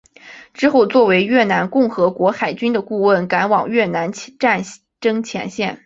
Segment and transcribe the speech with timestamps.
[0.55, 4.63] 之后作为越南共和国海军的顾问赶往越南战
[4.99, 5.79] 争前线。